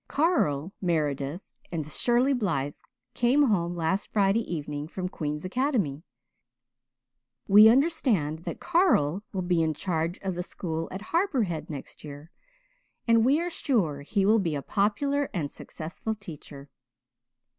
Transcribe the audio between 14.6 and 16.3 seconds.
popular and successful